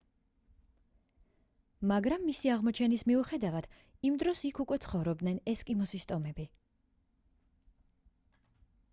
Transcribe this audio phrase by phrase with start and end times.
[1.89, 3.67] მაგრამ მისი აღმოჩენის მიუხედავად
[4.09, 6.47] იმ დროს იქ უკვე ცხოვრობდნენ ესკიმოს ტომები